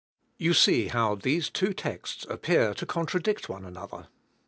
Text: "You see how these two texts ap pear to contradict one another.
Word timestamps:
"You 0.45 0.55
see 0.55 0.87
how 0.87 1.13
these 1.13 1.51
two 1.51 1.75
texts 1.75 2.25
ap 2.27 2.41
pear 2.41 2.73
to 2.73 2.87
contradict 2.87 3.49
one 3.49 3.63
another. 3.65 4.07